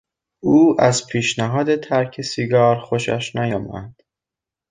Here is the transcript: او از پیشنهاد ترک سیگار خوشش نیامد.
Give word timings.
او 0.39 0.75
از 0.81 1.07
پیشنهاد 1.07 1.75
ترک 1.79 2.21
سیگار 2.21 2.79
خوشش 2.79 3.35
نیامد. 3.35 3.95